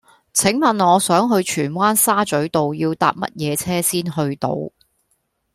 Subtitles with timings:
[0.33, 4.49] 請問我想去荃灣沙咀道要搭乜嘢車先去到